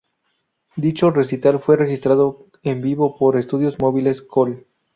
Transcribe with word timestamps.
Dicho 0.75 1.11
recital 1.11 1.59
fue 1.59 1.77
registrado 1.77 2.47
en 2.63 2.81
vivo 2.81 3.19
por 3.19 3.37
estudios 3.37 3.77
móviles 3.77 4.23
"Col". 4.23 4.65